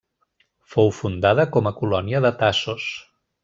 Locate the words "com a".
1.57-1.75